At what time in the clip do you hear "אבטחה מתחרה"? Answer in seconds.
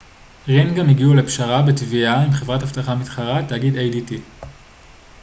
2.63-3.45